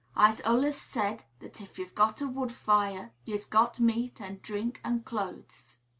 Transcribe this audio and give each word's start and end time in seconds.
I'se 0.15 0.41
allers 0.45 0.77
said 0.81 1.25
that, 1.41 1.61
if 1.61 1.77
yer's 1.77 1.91
got 1.91 2.21
a 2.21 2.27
wood 2.27 2.51
fire, 2.51 3.13
yer's 3.23 3.45
got 3.45 3.79
meat, 3.79 4.19
an' 4.19 4.39
drink, 4.41 4.81
an' 4.83 5.03
clo'es." 5.03 5.77